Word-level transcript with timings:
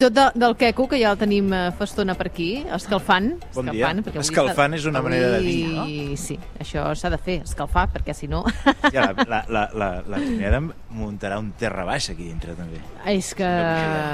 Tot 0.00 0.12
de, 0.14 0.24
del 0.38 0.54
queco, 0.54 0.84
que 0.86 1.00
ja 1.02 1.08
el 1.10 1.16
tenim 1.18 1.48
eh, 1.50 1.72
fa 1.74 1.82
estona 1.88 2.14
per 2.14 2.28
aquí, 2.28 2.60
escalfant. 2.76 3.32
Bon 3.56 3.66
dia. 3.66 3.88
escalfant, 3.88 4.04
avui 4.06 4.20
Escalfant 4.22 4.76
és 4.76 4.84
una 4.86 5.00
avui- 5.00 5.10
manera 5.10 5.30
de 5.32 5.40
dir, 5.42 5.56
no? 5.74 5.86
Sí, 6.22 6.36
això 6.62 6.84
s'ha 6.94 7.10
de 7.10 7.18
fer, 7.18 7.34
escalfar, 7.42 7.88
perquè 7.96 8.14
si 8.14 8.28
no... 8.30 8.44
Ja, 8.94 9.08
la, 9.26 9.40
la, 9.50 9.64
la, 9.74 9.88
la, 10.06 10.20
la 10.54 10.60
muntarà 10.94 11.40
un 11.42 11.50
terra 11.58 11.82
baix 11.88 12.12
aquí 12.14 12.28
dintre, 12.28 12.54
també. 12.54 12.78
És 13.10 13.32
que 13.34 13.50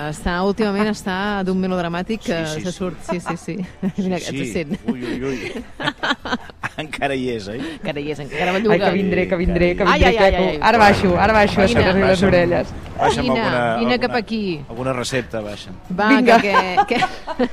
està, 0.09 0.39
últimament 0.49 0.89
està 0.89 1.19
d'un 1.45 1.61
melodramàtic 1.61 2.25
que 2.31 2.41
Sí, 2.47 2.55
sí, 2.55 2.65
se 2.65 2.73
sí. 2.73 2.79
surt. 2.79 3.05
Sí, 3.11 3.21
sí, 3.21 3.37
sí. 3.45 3.59
Mira, 4.01 4.23
sí. 4.25 4.41
et 4.41 4.55
sent. 4.57 4.79
Ui, 4.89 5.05
ui, 5.05 5.21
ui. 5.35 5.65
Encara 6.83 7.15
hi 7.15 7.29
és, 7.31 7.47
oi? 7.49 7.59
Encara 7.61 8.01
hi 8.03 8.11
és, 8.11 8.19
encara 8.25 8.53
belluga. 8.57 8.75
Ai, 8.75 8.81
que 8.83 8.91
vindré, 8.97 9.25
que 9.31 9.37
vindré, 9.39 9.69
que 9.77 9.85
Ai, 9.85 9.99
vindré, 10.01 10.09
ai, 10.09 10.17
ai, 10.19 10.31
Queco. 10.33 10.49
ai. 10.49 10.59
Ara 10.71 10.79
baixo, 10.79 11.13
ara 11.19 11.33
baixo, 11.37 11.61
a 11.61 11.67
Vine. 11.67 11.69
aixecar-li 11.69 12.01
les 12.01 12.09
Baixa'm- 12.11 12.29
orelles. 12.33 12.73
Baixa'm 12.99 13.21
alguna, 13.31 13.45
vine 13.45 13.61
alguna, 13.95 13.99
cap 13.99 14.17
aquí. 14.19 14.41
Alguna 14.69 14.93
recepta, 14.93 15.41
baixa. 15.41 15.71
Va, 15.91 16.09
Vinga. 16.09 16.41
que, 16.41 16.55
que, 16.89 16.99
que... 16.99 17.49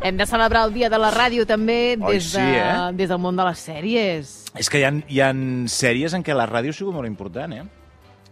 hem 0.08 0.16
de 0.16 0.26
celebrar 0.26 0.66
el 0.68 0.74
dia 0.74 0.90
de 0.90 0.98
la 1.02 1.10
ràdio 1.14 1.46
també 1.46 1.96
Oi, 2.00 2.14
des, 2.14 2.30
de, 2.32 2.38
sí, 2.38 2.46
eh? 2.62 2.92
des 2.94 3.08
del 3.10 3.18
món 3.18 3.36
de 3.36 3.48
les 3.50 3.58
sèries. 3.66 4.32
És 4.58 4.70
que 4.70 4.78
hi 4.82 4.86
ha, 4.86 4.92
hi 5.08 5.20
ha 5.20 5.32
sèries 5.66 6.14
en 6.14 6.22
què 6.22 6.34
la 6.36 6.46
ràdio 6.50 6.70
ha 6.70 6.78
sigut 6.78 6.94
molt 6.94 7.10
important, 7.10 7.52
eh? 7.58 7.64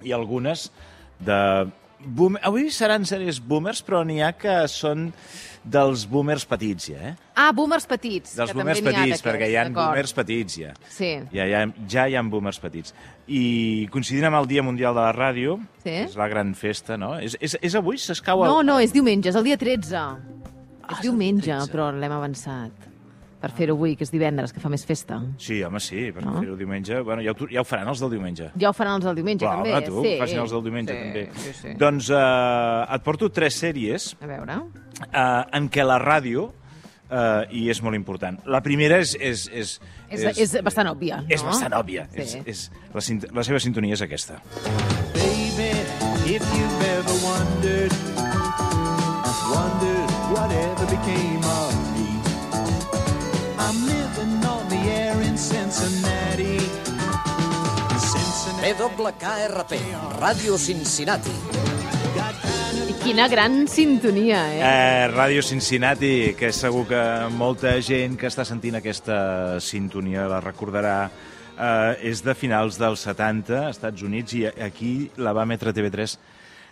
I 0.06 0.12
algunes 0.16 0.68
de... 1.18 1.40
Boom... 2.04 2.38
Avui 2.42 2.70
seran 2.72 3.04
sèries 3.08 3.40
boomers, 3.44 3.82
però 3.84 4.00
n'hi 4.08 4.20
ha 4.24 4.32
que 4.32 4.54
són 4.72 5.10
dels 5.60 6.06
boomers 6.08 6.46
petits, 6.48 6.86
ja, 6.88 7.10
eh? 7.10 7.12
Ah, 7.36 7.50
boomers 7.52 7.84
petits. 7.88 8.32
Dels 8.38 8.50
que 8.54 8.56
boomers 8.56 8.80
ha 8.80 8.84
petits, 8.86 9.02
d'aquests, 9.02 9.24
perquè 9.26 9.50
hi 9.50 9.56
ha 9.60 9.64
boomers 9.68 10.14
petits, 10.16 10.56
ja. 10.62 10.72
Sí. 10.88 11.10
Ja, 11.36 11.44
ja, 11.44 11.66
ja 11.92 12.06
hi 12.08 12.16
ha 12.16 12.22
boomers 12.24 12.60
petits. 12.62 12.94
I 13.28 13.86
coincidint 13.92 14.30
amb 14.30 14.40
el 14.40 14.48
Dia 14.48 14.64
Mundial 14.64 14.96
de 14.96 15.04
la 15.04 15.12
Ràdio, 15.12 15.58
Sí. 15.84 15.90
és 16.06 16.16
la 16.16 16.28
gran 16.32 16.54
festa, 16.54 16.96
no? 16.96 17.18
És, 17.20 17.36
és, 17.40 17.58
és 17.60 17.76
avui? 17.76 18.00
S'escau 18.00 18.44
No, 18.44 18.60
el... 18.60 18.66
no, 18.66 18.78
és 18.80 18.92
diumenge, 18.96 19.28
és 19.28 19.36
el 19.36 19.44
dia 19.44 19.58
13. 19.60 19.96
Ah, 20.00 20.96
és 20.96 21.04
diumenge, 21.04 21.52
13. 21.52 21.70
però 21.72 21.90
l'hem 21.92 22.12
avançat. 22.16 22.89
Per 23.40 23.48
fer-ho 23.56 23.72
avui, 23.72 23.94
que 23.96 24.04
és 24.04 24.10
divendres, 24.12 24.52
que 24.52 24.60
fa 24.60 24.68
més 24.68 24.82
festa. 24.84 25.16
Sí, 25.40 25.62
home, 25.64 25.80
sí, 25.80 26.10
per 26.12 26.24
No? 26.26 26.34
fer-ho 26.42 26.56
diumenge... 26.60 26.98
Bueno, 27.06 27.22
ja 27.24 27.32
ho, 27.32 27.48
ja 27.48 27.62
ho 27.62 27.64
faran 27.64 27.88
els 27.88 28.00
del 28.04 28.10
diumenge. 28.12 28.50
Ja 28.60 28.68
ho 28.68 28.76
faran 28.76 28.98
els 28.98 29.06
del 29.08 29.16
diumenge, 29.16 29.46
Clar, 29.46 29.56
també. 29.62 29.72
home, 29.78 29.86
tu, 29.86 30.02
sí. 30.04 30.14
facin 30.20 30.42
els 30.42 30.52
del 30.52 30.64
diumenge, 30.66 30.92
sí, 30.92 30.98
també. 31.06 31.22
Sí, 31.46 31.54
sí. 31.62 31.74
Doncs 31.80 32.10
eh, 32.12 32.94
et 32.96 33.02
porto 33.06 33.30
tres 33.32 33.56
sèries 33.62 34.10
A 34.20 34.28
veure... 34.28 34.58
eh, 35.08 35.56
en 35.56 35.70
què 35.72 35.86
la 35.88 35.96
ràdio 36.02 36.50
eh, 37.08 37.46
hi 37.56 37.64
és 37.72 37.80
molt 37.82 37.96
important. 37.96 38.36
La 38.44 38.60
primera 38.60 39.00
és... 39.00 39.16
És, 39.18 39.48
és, 39.52 39.78
És, 40.10 40.26
és, 40.36 40.54
bastant 40.66 40.90
òbvia, 40.92 41.22
no? 41.22 41.32
És 41.32 41.42
bastant 41.46 41.72
òbvia. 41.80 42.04
Sí. 42.12 42.20
És, 42.20 42.36
és, 42.44 42.64
la, 42.92 43.00
la 43.40 43.44
seva 43.46 43.60
sintonia 43.62 43.94
és 43.96 44.02
aquesta. 44.04 44.40
Baby, 45.16 45.72
if 46.28 46.44
you've 46.54 46.84
ever 46.92 47.16
wondered 47.24 48.09
Cincinnati. 58.96 58.96
PWKRP, 58.96 59.72
Ràdio 60.18 60.56
Cincinnati. 60.58 61.30
I 62.90 62.94
quina 63.02 63.28
gran 63.28 63.66
sintonia, 63.68 64.52
eh? 64.52 64.60
Eh, 64.60 65.08
Ràdio 65.12 65.42
Cincinnati, 65.42 66.34
que 66.36 66.50
segur 66.52 66.86
que 66.88 67.02
molta 67.30 67.76
gent 67.80 68.16
que 68.18 68.26
està 68.26 68.44
sentint 68.44 68.76
aquesta 68.76 69.60
sintonia 69.60 70.26
la 70.28 70.40
recordarà, 70.40 71.10
eh, 71.56 72.10
és 72.10 72.22
de 72.22 72.34
finals 72.34 72.78
dels 72.78 73.00
70, 73.00 73.66
als 73.66 73.76
Estats 73.76 74.02
Units, 74.02 74.34
i 74.34 74.46
aquí 74.46 75.10
la 75.16 75.32
va 75.32 75.42
emetre 75.42 75.72
TV3 75.72 76.16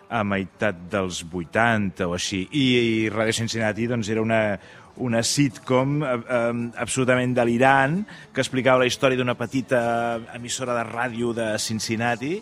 a 0.08 0.24
meitat 0.24 0.74
dels 0.90 1.22
80 1.22 2.06
o 2.08 2.14
així. 2.14 2.48
I, 2.52 2.66
i 3.04 3.10
Ràdio 3.10 3.32
Cincinnati 3.32 3.86
doncs, 3.86 4.08
era 4.08 4.22
una, 4.22 4.58
una 5.04 5.22
sitcom 5.22 6.02
eh, 6.02 6.14
eh, 6.14 6.52
absolutament 6.76 7.34
delirant 7.36 8.00
que 8.32 8.44
explicava 8.44 8.84
la 8.84 8.90
història 8.90 9.18
d'una 9.18 9.36
petita 9.38 9.80
emissora 10.34 10.76
de 10.78 10.86
ràdio 10.90 11.34
de 11.36 11.52
Cincinnati 11.62 12.38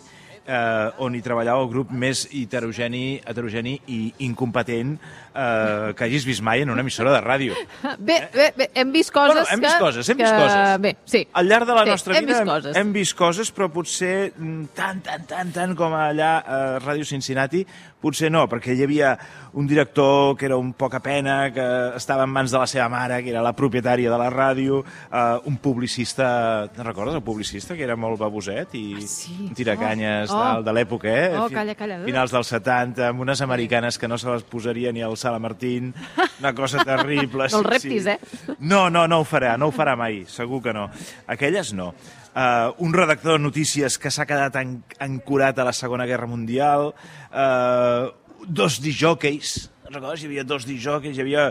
eh, 0.47 1.03
on 1.03 1.15
hi 1.15 1.21
treballava 1.23 1.61
el 1.61 1.69
grup 1.71 1.91
més 1.91 2.23
heterogeni, 2.31 3.19
heterogeni 3.27 3.75
i 3.93 3.99
incompetent 4.25 4.95
eh, 4.97 5.93
que 5.97 6.07
hagis 6.07 6.25
vist 6.27 6.43
mai 6.45 6.63
en 6.63 6.71
una 6.73 6.85
emissora 6.85 7.13
de 7.13 7.21
ràdio. 7.23 7.57
Bé, 7.97 8.19
bé, 8.33 8.51
bé, 8.55 8.69
hem 8.77 8.91
vist 8.93 9.11
coses 9.13 9.35
Bueno, 9.35 9.47
hem 9.51 9.63
vist 9.63 9.75
que... 9.75 9.83
coses, 9.83 10.09
hem 10.09 10.17
que... 10.17 10.23
vist 10.23 10.39
coses. 10.39 10.81
Bé, 10.83 10.93
sí. 11.05 11.23
Al 11.33 11.51
llarg 11.51 11.67
de 11.67 11.75
la 11.77 11.83
sí, 11.83 11.91
nostra 11.91 12.17
hem 12.17 12.25
vida 12.25 12.39
vist 12.39 12.51
coses. 12.51 12.79
hem 12.79 12.93
vist 12.95 13.17
coses, 13.17 13.51
però 13.53 13.69
potser 13.73 14.15
mm, 14.31 14.71
tant, 14.77 15.03
tant, 15.05 15.27
tant, 15.29 15.53
tant 15.55 15.75
com 15.77 15.95
allà 15.97 16.31
a 16.39 16.61
Ràdio 16.83 17.07
Cincinnati, 17.07 17.65
potser 18.01 18.29
no, 18.31 18.43
perquè 18.47 18.75
hi 18.77 18.83
havia 18.85 19.15
un 19.57 19.65
director 19.67 20.35
que 20.37 20.45
era 20.45 20.57
un 20.57 20.73
poca 20.77 20.99
pena, 21.01 21.51
que 21.51 21.63
estava 21.97 22.23
en 22.27 22.29
mans 22.29 22.51
de 22.53 22.59
la 22.61 22.67
seva 22.69 22.85
mare, 22.93 23.23
que 23.25 23.31
era 23.31 23.41
la 23.41 23.53
propietària 23.57 24.11
de 24.11 24.17
la 24.21 24.27
ràdio, 24.29 24.83
eh, 25.09 25.39
un 25.49 25.57
publicista, 25.57 26.67
te'n 26.75 26.85
recordes, 26.85 27.15
el 27.17 27.23
publicista, 27.25 27.73
que 27.75 27.83
era 27.87 27.95
molt 27.97 28.19
baboset 28.21 28.75
i 28.77 28.83
Ah, 28.97 29.01
sí? 29.07 29.49
tiracanyes 29.57 30.29
Oh, 30.29 30.37
oh. 30.37 30.57
de, 30.59 30.67
de 30.69 30.73
l'època, 30.77 31.09
eh? 31.09 31.31
Oh, 31.39 31.49
calla, 31.49 31.73
calla. 31.75 31.97
Finals 32.05 32.31
dels 32.35 32.47
70, 32.53 33.07
amb 33.09 33.25
unes 33.25 33.41
americanes 33.41 33.97
que 33.97 34.07
no 34.07 34.17
se 34.21 34.29
les 34.29 34.43
posaria 34.43 34.91
ni 34.93 35.01
al 35.01 35.17
Sala 35.17 35.39
Martín, 35.39 35.93
una 36.39 36.53
cosa 36.53 36.83
terrible. 36.85 37.47
No 37.51 37.63
els 37.63 37.67
reptis, 37.67 38.05
eh? 38.13 38.19
No, 38.59 38.89
no, 38.91 39.07
no 39.07 39.21
ho 39.23 39.25
farà, 39.25 39.57
no 39.57 39.71
ho 39.71 39.73
farà 39.75 39.95
mai, 39.97 40.21
segur 40.29 40.61
que 40.61 40.73
no. 40.73 40.89
Aquelles 41.27 41.73
no. 41.73 41.93
Uh, 42.37 42.69
un 42.85 42.91
redactor 42.93 43.39
de 43.39 43.41
notícies 43.41 43.95
que 43.97 44.11
s'ha 44.13 44.27
quedat 44.29 44.53
en, 44.61 44.75
ancorat 45.01 45.57
a 45.57 45.63
la 45.65 45.71
Segona 45.73 46.05
Guerra 46.05 46.27
Mundial, 46.29 46.91
uh, 47.33 48.11
dos 48.45 48.75
disjòqueis, 48.83 49.71
recordes? 49.89 50.21
Hi 50.21 50.27
havia 50.29 50.43
dos 50.45 50.67
disjòqueis, 50.69 51.17
hi 51.17 51.23
havia 51.23 51.47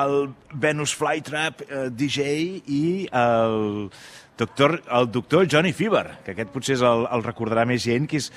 el 0.00 0.30
Venus 0.62 0.94
Flytrap 0.96 1.60
uh, 1.66 1.82
DJ 1.92 2.30
i 2.72 2.80
el 3.12 3.90
doctor, 4.40 4.78
el 4.88 5.10
doctor 5.12 5.44
Johnny 5.44 5.74
Fever, 5.76 6.06
que 6.24 6.32
aquest 6.32 6.54
potser 6.56 6.78
és 6.78 6.86
el, 6.88 7.04
el 7.12 7.26
recordarà 7.28 7.66
més 7.68 7.84
gent, 7.84 8.08
que 8.08 8.22
és 8.24 8.30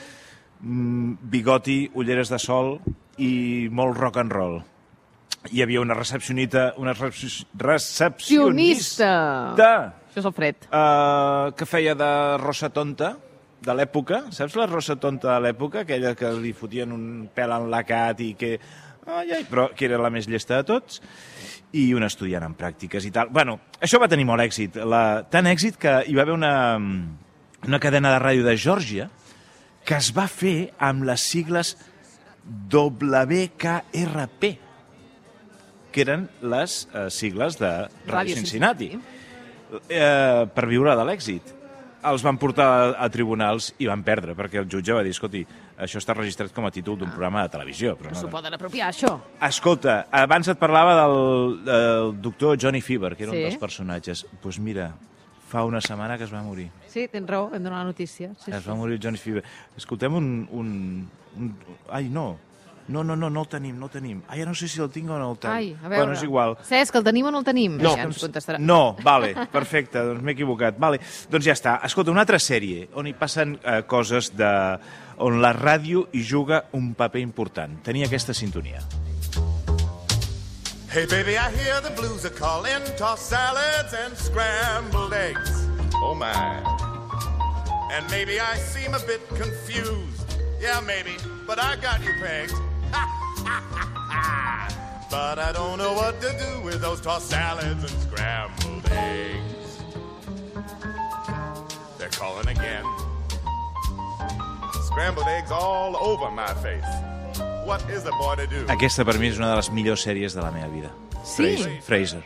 mm, 0.60 1.24
bigoti, 1.32 1.80
ulleres 1.96 2.28
de 2.34 2.42
sol 2.44 2.82
i 3.24 3.70
molt 3.72 3.96
rock 3.96 4.20
and 4.20 4.36
roll. 4.36 4.60
Hi 5.56 5.64
havia 5.64 5.80
una 5.80 5.96
recepcionista, 5.96 6.74
una 6.84 6.92
recepci- 7.00 7.46
recepcionista 7.56 9.08
Sionista. 9.08 9.14
Això 10.14 10.22
és 10.22 10.30
el 10.30 10.34
fred. 10.38 10.66
uh, 10.70 11.50
que 11.58 11.66
feia 11.66 11.96
de 11.98 12.38
rosa 12.38 12.68
tonta 12.70 13.16
de 13.66 13.74
l'època, 13.74 14.28
saps 14.30 14.54
la 14.60 14.68
rosa 14.70 14.94
tonta 15.02 15.32
de 15.32 15.40
l'època? 15.42 15.82
Aquella 15.82 16.12
que 16.14 16.30
li 16.38 16.52
fotien 16.54 16.92
un 16.94 17.30
pèl 17.34 17.50
enlacat 17.56 18.22
i 18.22 18.36
que... 18.38 18.60
Ai, 19.10 19.32
ai, 19.34 19.42
però 19.50 19.72
que 19.74 19.88
era 19.88 19.98
la 19.98 20.12
més 20.14 20.30
llesta 20.30 20.60
de 20.60 20.68
tots 20.70 21.02
i 21.74 21.88
un 21.98 22.06
estudiant 22.06 22.46
en 22.46 22.54
pràctiques 22.54 23.08
i 23.10 23.12
tal. 23.12 23.34
Bueno, 23.34 23.58
això 23.82 23.98
va 23.98 24.08
tenir 24.12 24.28
molt 24.30 24.46
èxit. 24.46 24.78
La... 24.86 25.24
Tant 25.34 25.50
èxit 25.50 25.82
que 25.82 25.96
hi 26.06 26.14
va 26.14 26.22
haver 26.28 26.38
una, 26.38 26.78
una 27.66 27.80
cadena 27.82 28.14
de 28.14 28.22
ràdio 28.22 28.46
de 28.46 28.54
Geòrgia 28.54 29.10
que 29.84 29.98
es 29.98 30.14
va 30.16 30.28
fer 30.30 30.70
amb 30.78 31.10
les 31.10 31.26
sigles 31.26 31.74
WKRP, 32.70 34.54
que 35.92 36.06
eren 36.06 36.30
les 36.54 36.78
eh, 36.94 37.10
sigles 37.10 37.58
de 37.58 37.74
Ràdio, 37.90 38.14
Ràdio 38.14 38.38
Cincinnati. 38.44 38.94
Eh, 39.90 40.46
per 40.54 40.66
viure 40.70 40.96
de 40.96 41.04
l'èxit. 41.08 41.54
Els 42.04 42.22
van 42.26 42.36
portar 42.36 42.66
a, 42.68 42.88
a 43.06 43.08
tribunals 43.10 43.70
i 43.80 43.88
van 43.88 44.02
perdre, 44.04 44.34
perquè 44.36 44.60
el 44.60 44.68
jutge 44.68 44.92
va 44.92 45.04
dir, 45.06 45.14
escolti, 45.16 45.46
això 45.80 46.02
està 46.02 46.12
registrat 46.18 46.52
com 46.52 46.66
a 46.68 46.72
títol 46.76 46.98
d'un 47.00 47.10
programa 47.14 47.46
de 47.46 47.54
televisió. 47.54 47.94
Però 47.96 48.12
No 48.12 48.20
s'ho 48.20 48.28
poden 48.30 48.54
apropiar, 48.58 48.90
això. 48.92 49.14
Escolta, 49.48 50.02
abans 50.12 50.50
et 50.52 50.60
parlava 50.60 50.98
del, 51.00 51.64
del 51.64 52.12
doctor 52.22 52.58
Johnny 52.60 52.82
Fever, 52.84 53.16
que 53.16 53.24
era 53.24 53.32
Sí. 53.32 53.38
un 53.38 53.44
dels 53.48 53.58
personatges. 53.62 54.26
Doncs 54.28 54.42
pues 54.44 54.60
mira, 54.60 54.90
fa 55.48 55.64
una 55.64 55.80
setmana 55.80 56.18
que 56.18 56.26
es 56.28 56.34
va 56.34 56.42
morir. 56.44 56.68
Sí, 56.92 57.08
tens 57.08 57.30
raó, 57.30 57.48
hem 57.54 57.64
donat 57.64 57.80
la 57.86 57.86
notícia. 57.94 58.34
Sí, 58.36 58.52
Es 58.52 58.64
sí. 58.64 58.70
va 58.70 58.76
morir 58.76 58.98
el 59.00 59.02
Johnny 59.02 59.18
Fever. 59.18 59.44
Escoltem 59.78 60.14
un, 60.14 60.28
un, 60.52 61.10
un... 61.38 61.56
Ai, 61.90 62.10
no. 62.10 62.34
No, 62.88 63.04
no, 63.04 63.16
no, 63.16 63.30
no 63.30 63.42
el 63.42 63.48
tenim, 63.48 63.78
no 63.80 63.88
el 63.88 63.92
tenim. 63.94 64.22
Ai, 64.28 64.42
ja 64.42 64.46
no 64.46 64.54
sé 64.54 64.68
si 64.68 64.82
el 64.84 64.90
tinc 64.92 65.10
o 65.10 65.18
no 65.20 65.32
el 65.32 65.38
tinc. 65.38 65.54
Ai, 65.54 65.70
a 65.72 65.88
veure. 65.88 66.02
Bueno, 66.02 66.18
és 66.18 66.24
igual. 66.26 66.58
Cesc, 66.68 66.98
el 67.00 67.06
tenim 67.06 67.30
o 67.30 67.32
no 67.32 67.40
el 67.40 67.48
tenim? 67.48 67.78
No. 67.80 67.94
Ja 67.96 68.10
ens 68.10 68.20
contestarà. 68.20 68.60
No, 68.60 68.98
vale, 69.04 69.32
perfecte, 69.54 70.02
doncs 70.04 70.24
m'he 70.24 70.36
equivocat. 70.36 70.76
Vale, 70.80 71.00
doncs 71.32 71.48
ja 71.48 71.56
està. 71.56 71.78
Escolta, 71.88 72.12
una 72.12 72.26
altra 72.26 72.42
sèrie 72.44 72.90
on 73.00 73.08
hi 73.08 73.16
passen 73.16 73.56
eh, 73.64 73.82
coses 73.88 74.34
de... 74.36 74.52
on 75.24 75.40
la 75.42 75.54
ràdio 75.54 76.08
hi 76.12 76.24
juga 76.26 76.66
un 76.74 76.94
paper 76.98 77.22
important. 77.22 77.78
Tenia 77.86 78.08
aquesta 78.10 78.34
sintonia. 78.34 78.82
Hey, 80.90 81.06
baby, 81.06 81.38
I 81.38 81.50
hear 81.50 81.82
the 81.82 81.94
blues 81.96 82.26
are 82.26 82.30
calling, 82.30 82.84
tossed 82.98 83.30
salads 83.30 83.94
and 83.94 84.18
scrambled 84.18 85.14
eggs. 85.14 85.68
Oh, 86.04 86.14
my. 86.14 86.34
And 87.94 88.06
maybe 88.12 88.40
I 88.40 88.58
seem 88.58 88.94
a 88.94 89.00
bit 89.08 89.22
confused. 89.30 90.38
Yeah, 90.62 90.82
maybe, 90.86 91.16
but 91.48 91.58
I 91.60 91.76
got 91.78 92.04
you 92.04 92.14
pegged. 92.22 92.54
but 95.10 95.40
I 95.40 95.52
don't 95.54 95.78
know 95.78 95.94
what 95.94 96.20
to 96.22 96.30
do 96.44 96.62
with 96.66 96.82
those 96.82 97.00
tossed 97.02 97.30
salads 97.30 97.84
and 97.84 97.90
scrambled 98.06 98.86
eggs. 98.92 99.70
They're 101.98 102.10
calling 102.22 102.48
again. 102.48 102.86
Scrambled 104.90 105.28
eggs 105.28 105.52
all 105.52 105.96
over 105.98 106.30
my 106.32 106.54
face. 106.66 106.86
what 107.66 107.82
is 107.90 108.06
a 108.06 108.12
boy 108.12 108.36
to 108.36 108.48
do? 108.48 108.66
Aquesta 108.72 109.06
per 109.08 109.16
mi 109.20 109.30
és 109.32 109.38
una 109.40 109.50
de 109.54 109.58
les 109.62 109.70
millors 109.72 110.04
sèries 110.06 110.36
de 110.36 110.42
la 110.44 110.52
meva 110.52 110.68
vida. 110.74 110.92
Sí? 111.24 111.56
Fraser. 111.56 111.78
Fraser, 111.88 112.24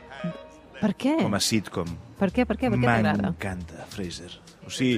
Per 0.81 0.92
què? 0.98 1.14
com 1.22 1.34
a 1.38 1.42
sitcom. 1.42 1.92
Per 2.18 2.31
què? 2.34 2.46
Per 2.50 2.58
què? 2.58 2.72
Per 2.74 2.80
què 2.80 2.88
t'agrada? 2.90 3.28
M'encanta, 3.30 3.86
Fraser. 3.94 4.31
O 4.66 4.69
sigui, 4.74 4.98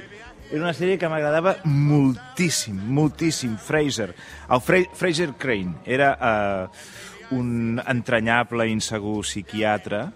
era 0.49 0.63
una 0.63 0.73
sèrie 0.73 0.97
que 0.97 1.09
m'agradava 1.09 1.57
moltíssim, 1.69 2.77
moltíssim. 2.95 3.55
Fraser. 3.61 4.09
El 4.49 4.61
Fra 4.65 4.81
Fraser 4.97 5.29
Crane 5.37 5.83
era 5.85 6.09
uh, 6.17 7.35
un 7.37 7.79
entranyable, 7.85 8.65
insegur 8.71 9.21
psiquiatre 9.21 10.07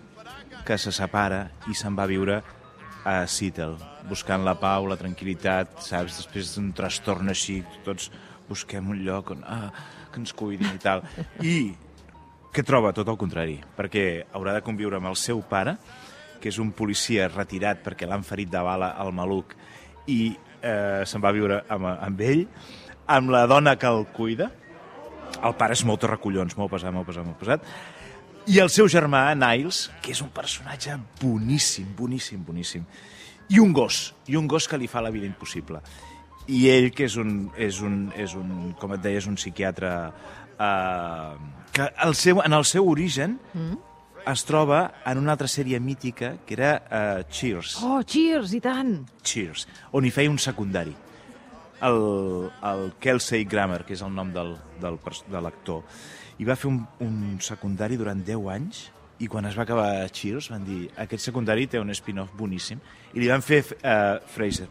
que 0.66 0.78
se 0.80 0.94
separa 0.96 1.46
i 1.70 1.78
se'n 1.78 1.96
va 1.98 2.10
viure 2.10 2.42
a 3.06 3.16
Seattle, 3.28 3.76
buscant 4.10 4.46
la 4.48 4.56
pau, 4.58 4.88
la 4.88 4.98
tranquil·litat, 4.98 5.82
saps? 5.84 6.22
Després 6.24 6.54
d'un 6.56 6.72
trastorn 6.74 7.30
així, 7.30 7.60
tots 7.86 8.10
busquem 8.48 8.90
un 8.90 9.04
lloc 9.04 9.34
on, 9.36 9.44
ah, 9.44 9.70
que 10.10 10.22
ens 10.24 10.34
cuidin 10.34 10.72
i 10.72 10.82
tal. 10.82 11.04
I 11.44 11.58
que 12.54 12.64
troba 12.66 12.94
tot 12.96 13.10
el 13.10 13.20
contrari, 13.20 13.60
perquè 13.76 14.24
haurà 14.34 14.54
de 14.56 14.64
conviure 14.66 14.98
amb 14.98 15.12
el 15.12 15.20
seu 15.20 15.42
pare, 15.50 15.76
que 16.40 16.52
és 16.52 16.60
un 16.60 16.74
policia 16.76 17.30
retirat 17.32 17.82
perquè 17.84 18.08
l'han 18.08 18.26
ferit 18.28 18.52
de 18.52 18.62
bala 18.64 18.94
al 19.00 19.14
maluc, 19.16 19.56
i 20.08 20.34
eh, 20.62 21.04
se'n 21.08 21.24
va 21.24 21.34
viure 21.36 21.64
amb, 21.72 21.90
amb 21.94 22.22
ell, 22.24 22.46
amb 23.08 23.34
la 23.34 23.46
dona 23.48 23.76
que 23.80 23.90
el 23.90 24.06
cuida, 24.16 24.50
el 25.44 25.56
pare 25.60 25.76
és 25.76 25.84
molt 25.88 26.06
recollons, 26.08 26.56
molt 26.60 26.72
pesat, 26.72 26.94
molt 26.96 27.10
pesat, 27.10 27.28
molt 27.28 27.40
pesat, 27.42 27.68
i 28.52 28.60
el 28.60 28.70
seu 28.74 28.90
germà, 28.92 29.30
Niles, 29.40 29.86
que 30.04 30.12
és 30.12 30.22
un 30.24 30.32
personatge 30.36 30.98
boníssim, 31.22 31.94
boníssim, 31.96 32.42
boníssim, 32.44 32.84
i 33.54 33.60
un 33.60 33.72
gos, 33.76 34.10
i 34.28 34.36
un 34.40 34.50
gos 34.52 34.68
que 34.68 34.80
li 34.80 34.90
fa 34.92 35.04
la 35.04 35.12
vida 35.14 35.28
impossible. 35.28 35.80
I 36.52 36.66
ell, 36.74 36.90
que 36.92 37.08
és 37.08 37.16
un, 37.20 37.48
és 37.56 37.80
un, 37.80 38.10
és 38.20 38.36
un 38.36 38.74
com 38.80 38.92
et 38.96 39.04
deia, 39.04 39.22
és 39.22 39.28
un 39.32 39.40
psiquiatre 39.40 39.94
eh, 40.60 41.36
que 41.74 41.88
el 42.04 42.16
seu, 42.20 42.42
en 42.44 42.54
el 42.54 42.66
seu 42.68 42.90
origen 42.90 43.38
mm. 43.54 43.93
Es 44.26 44.44
troba 44.48 44.80
en 45.06 45.20
una 45.20 45.34
altra 45.34 45.50
sèrie 45.52 45.80
mítica 45.80 46.38
que 46.46 46.56
era 46.56 46.72
eh, 46.90 47.24
Cheers. 47.30 47.78
Oh, 47.84 48.02
cheers, 48.04 48.54
i 48.56 48.62
tant! 48.64 48.96
Cheers, 49.24 49.68
on 49.92 50.06
hi 50.06 50.12
feia 50.14 50.32
un 50.32 50.40
secundari. 50.40 50.96
El, 51.84 52.00
el 52.64 52.84
Kelsey 53.04 53.44
Grammer, 53.50 53.82
que 53.84 53.98
és 53.98 54.04
el 54.06 54.14
nom 54.16 54.32
del, 54.32 54.54
del, 54.80 55.00
de 55.28 55.42
l'actor, 55.44 55.84
i 56.40 56.48
va 56.48 56.56
fer 56.56 56.70
un, 56.72 56.80
un 57.04 57.40
secundari 57.44 58.00
durant 58.00 58.24
10 58.24 58.52
anys 58.54 58.86
i 59.24 59.28
quan 59.30 59.46
es 59.46 59.56
va 59.56 59.66
acabar 59.68 60.08
Cheers 60.12 60.50
van 60.52 60.64
dir 60.66 60.88
aquest 61.00 61.28
secundari 61.30 61.68
té 61.70 61.80
un 61.80 61.94
spin-off 61.94 62.34
boníssim 62.36 62.80
i 63.14 63.22
li 63.22 63.30
van 63.30 63.44
fer 63.46 63.62
uh, 63.64 64.18
Fraser. 64.34 64.70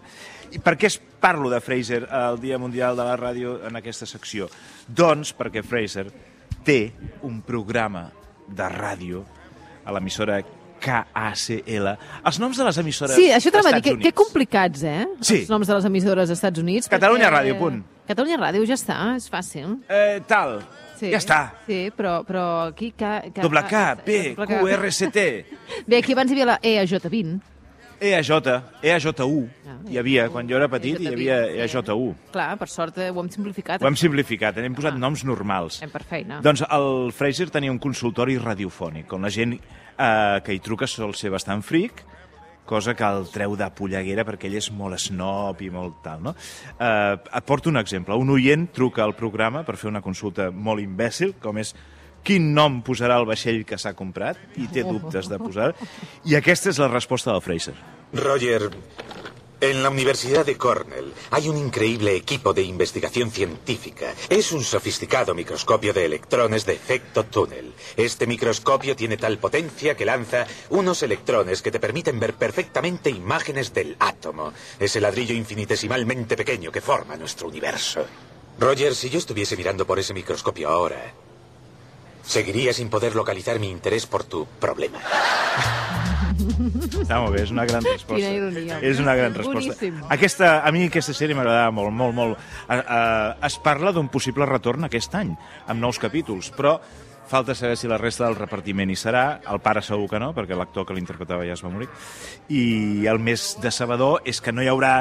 I 0.52 0.60
per 0.60 0.74
què 0.76 0.88
es 0.90 0.98
parlo 0.98 1.52
de 1.52 1.60
Fraser 1.64 2.02
al 2.10 2.40
Dia 2.40 2.58
Mundial 2.60 2.98
de 2.98 3.06
la 3.06 3.14
Ràdio 3.20 3.60
en 3.68 3.78
aquesta 3.78 4.08
secció? 4.08 4.48
Doncs 4.88 5.32
perquè 5.38 5.62
Fraser 5.64 6.08
té 6.66 6.80
un 7.28 7.40
programa 7.46 8.08
de 8.48 8.68
ràdio 8.68 9.22
a 9.84 9.92
l'emissora 9.92 10.42
KACL. 10.82 11.86
Els 12.26 12.38
noms 12.42 12.58
de 12.58 12.64
les 12.66 12.78
emissores 12.82 13.14
Sí, 13.16 13.28
això 13.30 13.52
t'anava 13.54 13.76
a 13.76 13.80
dir, 13.80 13.96
que, 13.98 14.08
que 14.08 14.12
complicats, 14.12 14.82
eh? 14.82 15.06
Sí. 15.20 15.42
Els 15.44 15.50
noms 15.52 15.68
de 15.70 15.74
les 15.78 15.84
emissores 15.88 16.28
als 16.30 16.38
Estats 16.38 16.58
Units. 16.62 16.88
Catalunya 16.90 17.28
perquè- 17.30 17.38
Ràdio, 17.38 17.58
punt. 17.60 17.82
Catalunya 18.08 18.38
Ràdio 18.40 18.64
ja 18.66 18.74
està, 18.74 18.96
és 19.16 19.28
fàcil. 19.30 19.76
Eh, 19.88 20.20
tal, 20.26 20.60
Sí. 20.98 21.10
ja 21.10 21.18
està. 21.18 21.38
Sí, 21.66 21.90
però, 21.96 22.24
però 22.26 22.68
aquí... 22.68 22.92
K, 22.92 23.30
K, 23.34 23.40
Doble 23.42 23.62
K, 23.68 23.96
P. 24.04 24.34
Q, 24.36 24.68
R, 24.68 24.92
C, 24.92 25.08
T, 25.10 25.46
Bé, 25.86 25.98
aquí 25.98 26.12
abans 26.12 26.30
hi 26.30 26.34
havia 26.34 26.46
la 26.46 26.58
E 26.62 26.76
EAJ20. 26.82 27.40
EAJ, 28.02 28.30
EAJ1. 28.82 29.48
Ah, 29.66 29.76
Hi 29.92 29.98
havia, 30.00 30.26
quan 30.32 30.48
jo 30.50 30.56
era 30.58 30.68
petit, 30.70 30.98
hi 30.98 31.10
havia 31.10 31.38
sí. 31.46 31.58
EAJ1. 31.62 32.32
Clar, 32.34 32.48
per 32.58 32.68
sort 32.70 32.98
eh, 32.98 33.10
ho 33.10 33.20
hem 33.22 33.30
simplificat. 33.30 33.82
Ho 33.82 33.90
hem 33.90 33.98
simplificat, 33.98 34.58
hem 34.58 34.74
posat 34.74 34.98
noms 34.98 35.22
normals. 35.28 35.78
Fem 35.82 35.92
per 35.92 36.02
feina. 36.08 36.40
Doncs 36.44 36.64
el 36.66 37.12
Fraser 37.14 37.48
tenia 37.54 37.72
un 37.72 37.78
consultori 37.82 38.38
radiofònic, 38.42 39.12
on 39.14 39.28
la 39.28 39.30
gent 39.32 39.54
eh, 39.54 40.40
que 40.42 40.56
hi 40.56 40.62
truca 40.64 40.90
sol 40.90 41.14
ser 41.18 41.30
bastant 41.34 41.62
fric, 41.66 42.02
cosa 42.66 42.94
que 42.98 43.06
el 43.06 43.26
treu 43.30 43.56
de 43.58 43.66
polleguera 43.74 44.24
perquè 44.26 44.48
ell 44.48 44.58
és 44.60 44.70
molt 44.74 44.98
snob 45.02 45.62
i 45.62 45.70
molt 45.70 45.98
tal, 46.04 46.22
no? 46.26 46.34
Eh, 46.78 47.14
et 47.14 47.46
porto 47.46 47.70
un 47.70 47.78
exemple. 47.78 48.18
Un 48.18 48.34
oient 48.34 48.68
truca 48.74 49.06
al 49.06 49.14
programa 49.18 49.62
per 49.66 49.78
fer 49.78 49.90
una 49.90 50.02
consulta 50.02 50.50
molt 50.50 50.82
imbècil, 50.82 51.36
com 51.42 51.58
és 51.62 51.74
quin 52.22 52.52
nom 52.54 52.80
posarà 52.86 53.18
el 53.20 53.26
vaixell 53.28 53.64
que 53.68 53.78
s'ha 53.78 53.94
comprat, 53.98 54.38
i 54.56 54.68
té 54.72 54.86
dubtes 54.86 55.28
de 55.30 55.38
posar, 55.42 55.72
i 56.24 56.38
aquesta 56.38 56.70
és 56.70 56.80
la 56.82 56.90
resposta 56.92 57.32
del 57.32 57.42
Fraser. 57.44 57.74
Roger, 58.12 58.70
en 59.62 59.80
la 59.80 59.90
Universidad 59.90 60.44
de 60.44 60.56
Cornell 60.56 61.12
hay 61.30 61.48
un 61.48 61.56
increíble 61.56 62.16
equipo 62.16 62.52
de 62.52 62.62
investigación 62.62 63.30
científica. 63.30 64.12
Es 64.28 64.50
un 64.50 64.64
sofisticado 64.64 65.36
microscopio 65.36 65.92
de 65.92 66.04
electrones 66.04 66.66
de 66.66 66.72
efecto 66.72 67.24
túnel. 67.26 67.72
Este 67.96 68.26
microscopio 68.26 68.96
tiene 68.96 69.16
tal 69.16 69.38
potencia 69.38 69.96
que 69.96 70.04
lanza 70.04 70.48
unos 70.70 71.04
electrones 71.04 71.62
que 71.62 71.70
te 71.70 71.78
permiten 71.78 72.18
ver 72.18 72.34
perfectamente 72.34 73.10
imágenes 73.10 73.72
del 73.72 73.94
átomo, 74.00 74.52
ese 74.80 75.00
ladrillo 75.00 75.36
infinitesimalmente 75.36 76.36
pequeño 76.36 76.72
que 76.72 76.80
forma 76.80 77.16
nuestro 77.16 77.46
universo. 77.46 78.04
Roger, 78.58 78.96
si 78.96 79.10
yo 79.10 79.18
estuviese 79.18 79.56
mirando 79.56 79.86
por 79.86 80.00
ese 80.00 80.12
microscopio 80.12 80.70
ahora, 80.70 81.14
seguiría 82.22 82.72
sin 82.72 82.88
poder 82.88 83.14
localizar 83.14 83.58
mi 83.58 83.70
interés 83.70 84.06
por 84.06 84.24
tu 84.24 84.46
problema. 84.60 84.98
Està 86.42 87.18
molt 87.20 87.34
bé, 87.34 87.42
és 87.44 87.52
una 87.54 87.64
gran 87.68 87.84
resposta. 87.84 88.18
Quina 88.18 88.32
ironia. 88.34 88.78
És 88.82 89.00
una 89.02 89.14
gran 89.18 89.34
resposta. 89.34 89.74
Boníssim. 89.74 90.00
Aquesta, 90.14 90.52
a 90.66 90.72
mi 90.74 90.86
aquesta 90.88 91.14
sèrie 91.16 91.36
m'agradava 91.38 91.70
molt, 91.74 91.94
molt, 91.94 92.16
molt. 92.16 92.42
Uh, 92.66 92.78
uh, 92.80 93.46
es 93.46 93.58
parla 93.62 93.92
d'un 93.94 94.10
possible 94.12 94.46
retorn 94.48 94.88
aquest 94.88 95.14
any, 95.18 95.32
amb 95.66 95.82
nous 95.82 96.00
capítols, 96.02 96.52
però 96.56 96.78
falta 97.32 97.54
saber 97.56 97.76
si 97.80 97.88
la 97.88 97.98
resta 98.00 98.26
del 98.26 98.38
repartiment 98.38 98.90
hi 98.90 98.98
serà. 98.98 99.26
El 99.48 99.62
pare 99.64 99.84
segur 99.84 100.08
que 100.10 100.20
no, 100.22 100.32
perquè 100.36 100.58
l'actor 100.58 100.88
que 100.88 100.96
l'interpretava 100.96 101.46
ja 101.48 101.56
es 101.56 101.64
va 101.64 101.72
morir. 101.72 101.90
I 102.52 103.06
el 103.10 103.22
més 103.22 103.52
decebedor 103.62 104.26
és 104.28 104.42
que 104.42 104.54
no 104.54 104.64
hi 104.64 104.72
haurà 104.72 104.94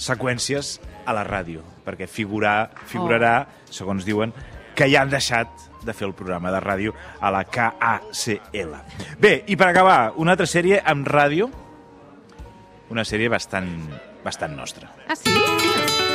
seqüències 0.00 0.78
a 1.04 1.14
la 1.16 1.26
ràdio, 1.26 1.64
perquè 1.84 2.08
figurar, 2.08 2.70
figurarà, 2.88 3.34
segons 3.70 4.06
diuen, 4.08 4.32
que 4.74 4.88
ja 4.90 5.02
han 5.04 5.12
deixat 5.12 5.68
de 5.84 5.94
fer 5.96 6.06
el 6.08 6.14
programa 6.14 6.52
de 6.52 6.60
ràdio 6.60 6.94
a 7.20 7.30
la 7.32 7.44
KACL. 7.48 8.76
Bé, 9.20 9.34
i 9.48 9.56
per 9.56 9.70
acabar, 9.70 10.12
una 10.20 10.36
altra 10.36 10.48
sèrie 10.50 10.82
amb 10.84 11.08
ràdio, 11.08 11.50
una 12.90 13.06
sèrie 13.06 13.30
bastant, 13.32 13.72
bastant 14.24 14.56
nostra. 14.56 14.92
Ah, 15.08 15.16
sí? 15.16 15.36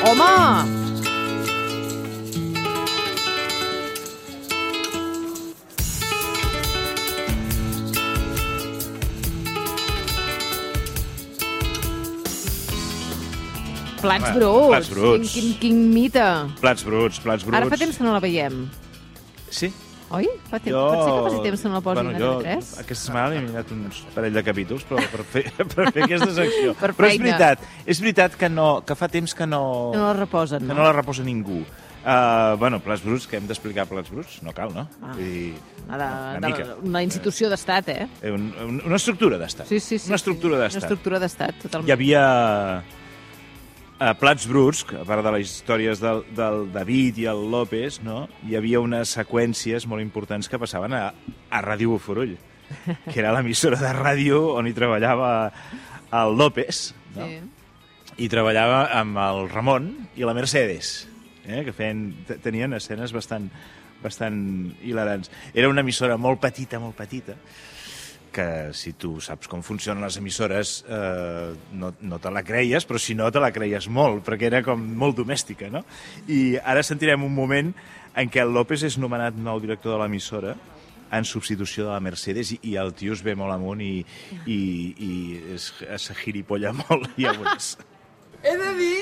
Home! 0.06 1.15
Plats 14.06 14.30
bruts. 14.38 14.68
Plats 14.72 14.92
bruts. 14.94 15.34
Quin, 15.34 15.50
quin, 15.50 15.58
quin 15.64 15.82
mite. 15.94 16.28
Plats 16.62 16.86
bruts, 16.88 17.20
plats 17.24 17.46
bruts. 17.48 17.58
Ara 17.60 17.72
fa 17.74 17.80
temps 17.82 17.98
que 18.00 18.06
no 18.06 18.14
la 18.16 18.22
veiem. 18.24 18.66
Sí. 19.50 19.72
Oi? 20.16 20.28
Fa 20.52 20.60
temps, 20.62 20.76
Pot 20.76 21.00
ser 21.02 21.14
que 21.16 21.22
faci 21.26 21.40
temps 21.48 21.62
que 21.64 21.70
no 21.72 21.80
la 21.80 21.82
posin 21.82 22.06
bueno, 22.12 22.18
a 22.18 22.20
jo, 22.22 22.34
TV3? 22.44 22.68
Aquesta 22.84 23.08
setmana 23.08 23.36
he 23.40 23.42
mirat 23.42 23.72
uns 23.74 24.04
parell 24.14 24.36
de 24.38 24.44
capítols 24.46 24.84
però 24.86 25.02
per 25.12 25.24
fer, 25.32 25.44
per 25.74 25.88
fer 25.96 26.04
aquesta 26.06 26.30
secció. 26.38 26.76
Per 26.78 26.92
però 26.94 27.10
és 27.10 27.18
veritat, 27.24 27.64
és 27.90 28.02
veritat 28.04 28.38
que, 28.38 28.50
no, 28.54 28.68
que 28.86 28.96
fa 29.00 29.10
temps 29.12 29.34
que 29.34 29.48
no, 29.50 29.64
Que 29.96 29.98
no 30.04 30.12
la 30.12 30.20
reposen, 30.20 30.62
que 30.62 30.70
no? 30.70 30.78
no 30.78 30.86
la 30.86 30.94
reposa 30.94 31.26
ningú. 31.26 31.64
Uh, 32.06 32.54
bueno, 32.62 32.78
plats 32.86 33.02
bruts, 33.02 33.26
que 33.26 33.40
hem 33.40 33.48
d'explicar 33.50 33.88
plats 33.90 34.12
bruts? 34.14 34.38
No 34.46 34.54
cal, 34.54 34.70
no? 34.76 34.84
Ah. 35.02 35.16
Vull 35.16 35.24
dir, 35.26 35.56
Una, 35.88 36.38
mica. 36.44 36.68
una 36.86 37.02
institució 37.02 37.50
d'estat, 37.50 37.90
eh? 37.90 38.06
Eh, 38.22 38.30
Un, 38.30 38.52
un, 38.62 38.78
una 38.86 39.00
estructura 39.02 39.40
d'estat. 39.42 39.66
Sí, 39.66 39.80
sí, 39.82 39.98
sí. 39.98 40.12
Una 40.14 40.20
estructura 40.22 40.60
d'estat. 40.62 40.84
Una 40.84 40.86
estructura 40.86 41.22
d'estat, 41.24 41.58
totalment. 41.64 41.90
Hi 41.90 41.96
havia 41.98 42.22
a 44.00 44.14
Plats 44.20 44.48
Bruts, 44.48 44.84
que 44.84 44.98
a 45.00 45.06
part 45.08 45.24
de 45.24 45.32
les 45.38 45.48
històries 45.48 46.02
del, 46.04 46.24
del 46.36 46.66
David 46.74 47.20
i 47.24 47.28
el 47.32 47.46
López, 47.52 48.02
no? 48.04 48.26
hi 48.44 48.58
havia 48.60 48.82
unes 48.84 49.14
seqüències 49.16 49.86
molt 49.88 50.04
importants 50.04 50.50
que 50.52 50.60
passaven 50.60 50.94
a, 50.98 51.06
a 51.50 51.62
Ràdio 51.64 51.94
Boforull, 51.94 52.34
que 53.08 53.20
era 53.22 53.32
l'emissora 53.36 53.80
de 53.80 53.92
ràdio 53.96 54.42
on 54.58 54.68
hi 54.68 54.74
treballava 54.76 55.30
el 56.12 56.36
López, 56.38 56.90
no? 57.16 57.28
Sí. 57.30 57.40
i 58.26 58.28
treballava 58.32 58.86
amb 59.00 59.18
el 59.20 59.46
Ramon 59.52 59.88
i 60.20 60.28
la 60.28 60.36
Mercedes, 60.36 61.08
eh? 61.48 61.64
que 61.68 61.74
feien, 61.76 62.10
te- 62.28 62.38
tenien 62.44 62.76
escenes 62.76 63.12
bastant, 63.16 63.48
bastant 64.04 64.38
hilarants. 64.84 65.32
Era 65.54 65.70
una 65.72 65.84
emissora 65.86 66.18
molt 66.20 66.40
petita, 66.44 66.80
molt 66.84 66.96
petita, 67.00 67.36
que 68.36 68.74
si 68.76 68.94
tu 69.00 69.16
saps 69.24 69.48
com 69.48 69.64
funcionen 69.64 70.04
les 70.04 70.18
emissores 70.20 70.78
eh, 70.92 71.54
no, 71.80 71.94
no 72.04 72.20
te 72.20 72.32
la 72.34 72.44
creies, 72.44 72.86
però 72.88 73.00
si 73.00 73.16
no 73.16 73.30
te 73.32 73.40
la 73.40 73.54
creies 73.56 73.88
molt, 73.88 74.26
perquè 74.28 74.50
era 74.50 74.64
com 74.66 74.82
molt 75.00 75.16
domèstica, 75.22 75.70
no? 75.72 75.86
I 76.28 76.58
ara 76.60 76.84
sentirem 76.84 77.24
un 77.24 77.34
moment 77.36 77.72
en 78.16 78.32
què 78.32 78.44
el 78.44 78.52
López 78.56 78.84
és 78.88 79.00
nomenat 79.00 79.38
nou 79.40 79.62
director 79.64 79.96
de 79.96 80.02
l'emissora 80.04 80.56
en 81.16 81.28
substitució 81.28 81.86
de 81.86 81.94
la 81.94 82.02
Mercedes 82.04 82.52
i, 82.56 82.60
i 82.72 82.76
el 82.82 82.92
tio 82.98 83.16
es 83.16 83.22
ve 83.24 83.36
molt 83.40 83.56
amunt 83.56 83.84
i, 83.84 83.94
i, 84.46 84.60
i 85.08 85.12
es, 85.56 85.70
es 85.86 86.10
giripolla 86.20 86.74
molt, 86.84 87.08
ja 87.20 87.32
ho 87.32 87.40
veuràs. 87.40 87.76
He 88.44 88.56
de 88.60 88.74
dir 88.80 88.98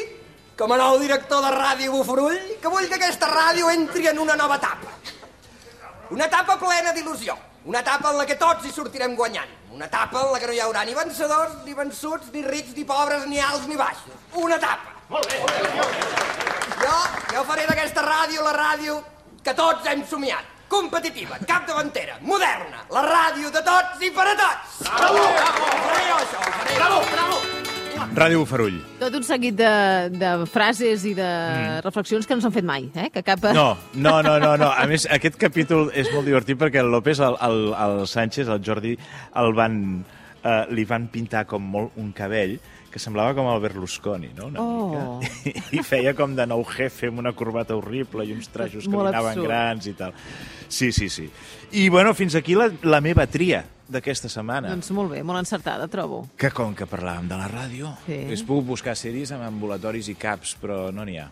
com 0.59 0.71
a 0.71 0.77
nou 0.77 0.99
director 1.01 1.41
de 1.41 1.49
Ràdio 1.55 1.95
Buforull, 1.95 2.37
que 2.61 2.69
vull 2.69 2.85
que 2.91 2.99
aquesta 2.99 3.31
ràdio 3.31 3.71
entri 3.73 4.05
en 4.11 4.21
una 4.21 4.37
nova 4.37 4.59
etapa. 4.61 4.93
Una 6.13 6.29
etapa 6.29 6.59
plena 6.61 6.93
d'il·lusió. 6.93 7.33
Una 7.65 7.79
etapa 7.79 8.11
en 8.11 8.17
la 8.19 8.25
que 8.27 8.35
tots 8.35 8.65
hi 8.67 8.71
sortirem 8.75 9.13
guanyant. 9.15 9.51
Una 9.71 9.85
etapa 9.85 10.19
en 10.25 10.33
la 10.33 10.39
que 10.39 10.49
no 10.49 10.55
hi 10.55 10.59
haurà 10.59 10.83
ni 10.83 10.95
vencedors, 10.97 11.61
ni 11.63 11.73
vençuts, 11.73 12.27
ni 12.33 12.43
rics, 12.43 12.75
ni 12.75 12.83
pobres, 12.83 13.23
ni 13.31 13.39
alts, 13.39 13.67
ni 13.71 13.77
baixos. 13.79 14.17
Una 14.35 14.57
etapa. 14.59 14.91
Molt 15.09 15.31
bé. 15.31 15.39
Jo, 16.83 16.97
jo 17.31 17.45
faré 17.47 17.65
d'aquesta 17.69 18.03
ràdio 18.03 18.43
la 18.43 18.53
ràdio 18.57 18.99
que 19.43 19.55
tots 19.55 19.87
hem 19.87 20.03
somiat. 20.09 20.51
Competitiva, 20.67 21.37
capdavantera, 21.47 22.17
moderna, 22.21 22.83
la 22.91 23.03
ràdio 23.07 23.51
de 23.53 23.61
tots 23.63 24.01
i 24.03 24.11
per 24.11 24.27
a 24.31 24.37
tots. 24.43 24.79
Bravo! 24.89 25.27
Faré 25.39 26.07
jo 26.09 26.15
això, 26.17 26.39
ho 26.39 26.55
faré. 26.57 26.79
Bravo, 26.79 27.03
bravo! 27.11 27.62
Ràdio 28.15 28.41
Bufarull. 28.43 28.79
Tot 28.99 29.15
un 29.17 29.23
seguit 29.27 29.55
de, 29.57 29.69
de 30.13 30.31
frases 30.51 31.05
i 31.09 31.13
de 31.17 31.29
reflexions 31.85 32.27
que 32.27 32.35
no 32.37 32.43
s'han 32.43 32.53
fet 32.55 32.67
mai, 32.67 32.89
eh? 32.95 33.09
Que 33.13 33.23
cap... 33.25 33.43
No, 33.55 33.71
no, 33.95 34.17
no, 34.25 34.37
no, 34.41 34.53
no. 34.59 34.69
A 34.73 34.85
més, 34.89 35.07
aquest 35.11 35.37
capítol 35.41 35.89
és 35.95 36.11
molt 36.13 36.27
divertit 36.29 36.59
perquè 36.59 36.83
el 36.83 36.91
López, 36.93 37.19
el, 37.23 37.37
el, 37.47 37.59
el 37.85 38.03
Sánchez, 38.09 38.47
el 38.51 38.61
Jordi, 38.65 38.93
el 39.41 39.53
van, 39.57 39.77
eh, 40.43 40.61
li 40.75 40.85
van 40.89 41.07
pintar 41.13 41.45
com 41.49 41.63
molt 41.63 41.95
un 42.01 42.11
cabell 42.15 42.57
que 42.93 43.01
semblava 43.01 43.33
com 43.33 43.47
el 43.49 43.61
Berlusconi, 43.63 44.29
no? 44.37 44.51
Una 44.51 44.61
Oh. 44.61 45.19
mica. 45.23 45.63
I 45.73 45.81
feia 45.81 46.11
com 46.13 46.35
de 46.37 46.45
nou 46.45 46.61
jefe 46.75 47.07
amb 47.09 47.23
una 47.23 47.31
corbata 47.33 47.73
horrible 47.73 48.21
i 48.27 48.35
uns 48.35 48.51
trajos 48.53 48.85
que 48.85 48.93
li 48.93 49.07
anaven 49.09 49.41
grans 49.47 49.87
i 49.89 49.93
tal. 49.97 50.13
Sí, 50.69 50.91
sí, 50.93 51.09
sí. 51.09 51.25
I, 51.71 51.87
bueno, 51.89 52.13
fins 52.13 52.35
aquí 52.37 52.53
la, 52.53 52.67
la 52.85 53.01
meva 53.01 53.25
tria 53.25 53.63
d'aquesta 53.93 54.29
setmana. 54.29 54.69
Doncs 54.73 54.89
molt 54.91 55.13
bé, 55.13 55.21
molt 55.23 55.39
encertada, 55.39 55.87
trobo. 55.87 56.25
Que 56.37 56.49
com 56.51 56.73
que 56.75 56.87
parlàvem 56.89 57.29
de 57.29 57.37
la 57.39 57.47
ràdio, 57.51 57.93
Sí. 58.07 58.23
hagués 58.25 58.43
pogut 58.43 58.65
buscar 58.73 58.95
sèries 58.97 59.31
amb 59.31 59.45
ambulatoris 59.47 60.09
i 60.09 60.15
caps, 60.15 60.57
però 60.61 60.91
no 60.91 61.05
n'hi 61.05 61.17
ha. 61.21 61.29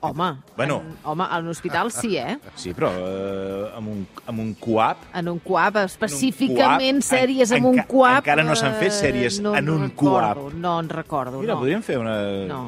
Home, 0.00 0.28
Bueno. 0.56 0.76
en, 0.86 0.96
home, 1.02 1.24
a 1.28 1.40
l'hospital 1.40 1.90
sí, 1.90 2.16
eh? 2.16 2.36
Sí, 2.54 2.70
però 2.72 2.92
eh, 2.94 3.70
amb, 3.74 3.88
un, 3.90 4.04
amb 4.30 4.38
un 4.38 4.52
coap 4.54 5.08
En 5.12 5.26
un 5.26 5.40
coap, 5.42 5.74
específicament 5.82 7.00
coap, 7.02 7.08
sèries 7.08 7.50
en- 7.50 7.56
amb 7.58 7.66
un 7.72 7.80
coap... 7.82 8.20
encara 8.22 8.44
no 8.46 8.54
s'han 8.54 8.76
fet 8.78 8.92
eh, 8.92 8.94
sèries 8.94 9.40
no, 9.42 9.56
en 9.58 9.68
un 9.68 9.88
recordo, 9.88 10.44
coap. 10.44 10.54
No 10.54 10.76
en 10.78 10.88
recordo, 10.88 11.40
Mira, 11.40 11.54
no. 11.54 11.58
podríem 11.64 11.82
fer 11.82 11.98
una... 11.98 12.14
No. 12.46 12.60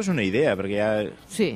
És 0.00 0.08
una 0.10 0.22
idea, 0.26 0.56
perquè 0.58 0.76
ja... 0.80 0.90
Sí, 1.30 1.52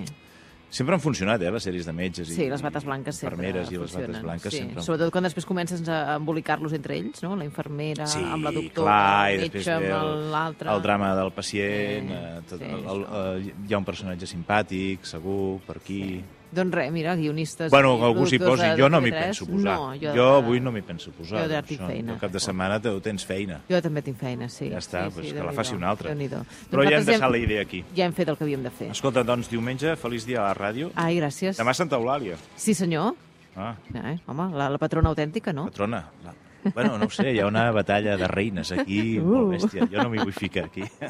Sempre 0.71 0.95
han 0.95 1.01
funcionat, 1.03 1.43
eh, 1.43 1.51
les 1.51 1.65
sèries 1.67 1.87
de 1.87 1.93
metges 1.93 2.29
i 2.31 2.35
sí, 2.37 2.45
les 2.49 2.63
bates 2.63 2.85
blanques 2.87 3.17
sempre 3.19 3.35
infermeres 3.35 3.73
i 3.73 3.75
les 3.77 3.91
funcionen. 3.91 4.13
bates 4.13 4.23
blanques 4.23 4.53
sí. 4.55 4.59
sempre 4.63 4.83
Sobretot 4.87 5.11
quan 5.11 5.27
després 5.27 5.47
comences 5.49 5.83
a 5.91 6.15
embolicar-los 6.15 6.73
entre 6.79 6.95
ells, 6.97 7.23
no? 7.27 7.35
La 7.37 7.45
infermera 7.45 8.07
Sí, 8.07 8.23
amb 8.23 8.47
la 8.47 8.53
doctora, 8.55 8.87
clar, 8.87 9.31
i 9.33 9.35
el 9.35 9.47
metge 9.49 9.73
amb 9.75 10.31
l'altre... 10.31 10.71
el 10.71 10.83
drama 10.83 11.15
del 11.19 11.33
pacient, 11.35 12.09
Sí, 12.09 12.15
eh, 12.15 12.43
tot, 12.49 12.63
sí, 12.63 12.71
el, 12.71 12.85
el, 12.95 13.07
el, 13.23 13.49
hi 13.67 13.75
ha 13.75 13.79
un 13.83 13.89
personatge 13.89 14.31
simpàtic, 14.31 15.03
segur, 15.05 15.59
per 15.67 15.81
aquí... 15.83 16.03
Doncs 16.53 16.75
res, 16.75 16.91
mira, 16.91 17.15
guionistes... 17.15 17.71
Bueno, 17.71 17.93
i 17.99 18.03
algú 18.09 18.25
s'hi 18.27 18.39
posi. 18.43 18.67
Jo 18.79 18.89
no 18.91 18.99
m'hi 19.01 19.13
TV3. 19.13 19.21
penso 19.23 19.47
posar. 19.47 19.77
No, 19.79 19.93
jo, 19.95 20.15
jo 20.17 20.25
avui 20.41 20.59
no 20.61 20.73
m'hi 20.75 20.83
penso 20.83 21.13
posar. 21.15 21.45
jo 21.45 21.47
ja 21.47 21.61
doncs, 21.61 21.69
tinc 21.69 21.81
feina. 21.87 22.13
El 22.17 22.19
cap 22.19 22.33
de 22.35 22.41
setmana 22.43 22.81
te, 22.83 22.91
tens 23.05 23.25
feina. 23.29 23.61
Jo 23.71 23.81
també 23.85 24.03
tinc 24.03 24.19
feina, 24.19 24.49
sí. 24.51 24.69
Ja 24.73 24.79
està, 24.83 25.05
sí, 25.09 25.15
doncs 25.15 25.29
sí, 25.29 25.35
que 25.37 25.45
la 25.47 25.53
faci 25.55 25.75
un 25.79 25.85
altre. 25.87 26.11
Déu-n'hi-do. 26.11 26.43
Però 26.73 26.83
ja 26.89 26.97
hem 26.99 27.07
deixat 27.07 27.31
la 27.31 27.39
idea 27.39 27.63
aquí. 27.63 27.85
Ja 27.95 28.05
hem 28.11 28.13
fet 28.19 28.29
el 28.29 28.37
que 28.37 28.45
havíem 28.49 28.63
de 28.67 28.71
fer. 28.75 28.91
Escolta, 28.91 29.23
doncs, 29.23 29.49
diumenge, 29.53 29.95
feliç 29.97 30.27
dia 30.27 30.43
a 30.43 30.49
la 30.51 30.55
ràdio. 30.59 30.91
Ai, 30.99 31.17
gràcies. 31.23 31.57
Demà 31.63 31.73
Santa 31.79 31.97
Eulàlia. 32.03 32.37
Sí, 32.57 32.75
senyor. 32.75 33.15
Ah, 33.57 33.75
Eh, 33.95 34.19
home, 34.27 34.51
la, 34.57 34.69
la 34.71 34.79
patrona 34.79 35.09
autèntica, 35.11 35.53
no? 35.53 35.65
patrona. 35.71 36.05
La... 36.25 36.35
Bueno, 36.75 36.99
no 36.99 37.07
ho 37.07 37.11
sé, 37.11 37.31
hi 37.33 37.39
ha 37.41 37.47
una 37.49 37.71
batalla 37.73 38.17
de 38.21 38.27
reines 38.29 38.71
aquí, 38.73 39.19
Uh. 39.19 39.25
molt 39.25 39.55
bèstia. 39.55 39.87
Jo 39.91 40.03
no 40.03 40.11
m'hi 40.11 40.19
vull 40.21 40.33
ficar 40.37 40.65
aquí. 40.67 40.83